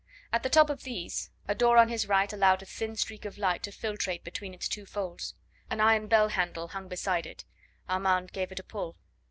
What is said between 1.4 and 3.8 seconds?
a door on his right allowed a thin streak of light to